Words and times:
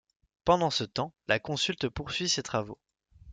Pendant 0.45 0.71
ce 0.71 0.83
temps, 0.83 1.13
la 1.27 1.37
consulte 1.37 1.87
poursuit 1.87 2.27
ses 2.27 2.41
travaux. 2.41 2.79